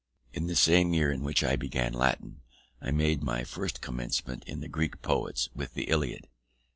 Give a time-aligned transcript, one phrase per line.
[0.33, 2.41] In the same year in which I began Latin,
[2.81, 6.27] I made my first commencement in the Greek poets with the Iliad.